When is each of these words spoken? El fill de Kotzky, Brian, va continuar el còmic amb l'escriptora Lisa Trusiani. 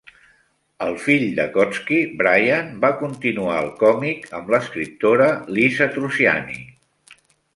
El 0.85 0.95
fill 1.01 1.25
de 1.39 1.43
Kotzky, 1.57 1.99
Brian, 2.21 2.71
va 2.87 2.91
continuar 3.03 3.59
el 3.65 3.69
còmic 3.83 4.25
amb 4.39 4.51
l'escriptora 4.55 5.31
Lisa 5.59 5.89
Trusiani. 5.99 6.59